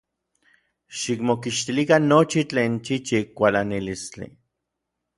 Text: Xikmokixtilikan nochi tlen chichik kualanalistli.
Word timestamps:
Xikmokixtilikan 0.99 2.03
nochi 2.13 2.41
tlen 2.49 2.73
chichik 2.85 3.27
kualanalistli. 3.37 4.27